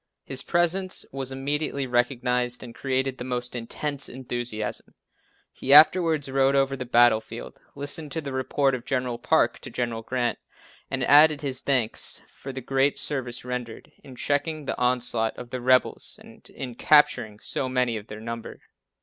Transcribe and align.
His 0.23 0.41
presence 0.41 1.05
was 1.11 1.31
immediately 1.31 1.85
recognized 1.85 2.63
and 2.63 2.73
created 2.73 3.19
the 3.19 3.23
most 3.23 3.55
intense 3.55 4.09
enthusiasm. 4.09 4.95
He 5.53 5.75
afterwards 5.75 6.27
rode 6.27 6.55
over 6.55 6.75
the 6.75 6.85
battlefield, 6.87 7.61
listened 7.75 8.11
to 8.13 8.19
the 8.21 8.33
report 8.33 8.73
of 8.73 8.83
General 8.83 9.19
Parke 9.19 9.59
to 9.59 9.69
General 9.69 10.01
Grant, 10.01 10.39
and 10.89 11.03
added 11.03 11.41
his 11.41 11.61
thanks 11.61 12.23
for 12.27 12.51
the 12.51 12.61
great 12.61 12.97
service 12.97 13.45
rendered 13.45 13.91
in 14.03 14.15
checking 14.15 14.65
the 14.65 14.75
onslaught 14.79 15.37
of 15.37 15.51
the 15.51 15.61
rebels 15.61 16.17
and 16.19 16.49
in 16.49 16.73
capturing 16.73 17.37
so 17.39 17.69
many 17.69 17.95
of 17.95 18.07
their 18.07 18.19
number. 18.19 18.59